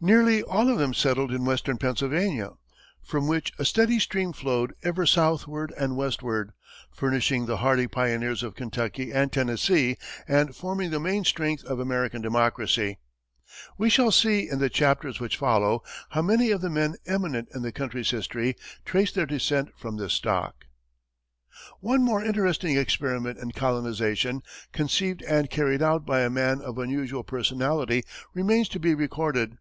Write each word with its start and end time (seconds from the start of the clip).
Nearly 0.00 0.44
all 0.44 0.70
of 0.70 0.78
them 0.78 0.94
settled 0.94 1.32
in 1.32 1.44
Western 1.44 1.76
Pennsylvania, 1.76 2.50
from 3.02 3.26
which 3.26 3.52
a 3.58 3.64
steady 3.64 3.98
stream 3.98 4.32
flowed 4.32 4.72
ever 4.84 5.04
southward 5.06 5.74
and 5.76 5.96
westward, 5.96 6.52
furnishing 6.92 7.46
the 7.46 7.56
hardy 7.56 7.88
pioneers 7.88 8.44
of 8.44 8.54
Kentucky 8.54 9.12
and 9.12 9.32
Tennessee, 9.32 9.96
and 10.28 10.54
forming 10.54 10.90
the 10.92 11.00
main 11.00 11.24
strength 11.24 11.64
of 11.64 11.80
American 11.80 12.22
democracy. 12.22 13.00
We 13.76 13.90
shall 13.90 14.12
see, 14.12 14.48
in 14.48 14.60
the 14.60 14.70
chapters 14.70 15.18
which 15.18 15.36
follow, 15.36 15.82
how 16.10 16.22
many 16.22 16.52
of 16.52 16.60
the 16.60 16.70
men 16.70 16.94
eminent 17.04 17.48
in 17.52 17.62
the 17.62 17.72
country's 17.72 18.12
history, 18.12 18.54
traced 18.84 19.16
their 19.16 19.26
descent 19.26 19.70
from 19.76 19.96
this 19.96 20.12
stock. 20.12 20.66
One 21.80 22.04
more 22.04 22.22
interesting 22.22 22.76
experiment 22.76 23.36
in 23.40 23.50
colonization, 23.50 24.42
conceived 24.70 25.22
and 25.24 25.50
carried 25.50 25.82
out 25.82 26.06
by 26.06 26.20
a 26.20 26.30
man 26.30 26.60
of 26.60 26.78
unusual 26.78 27.24
personality, 27.24 28.04
remains 28.32 28.68
to 28.68 28.78
be 28.78 28.94
recorded. 28.94 29.58